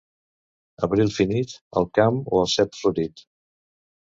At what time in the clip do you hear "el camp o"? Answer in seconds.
1.81-2.41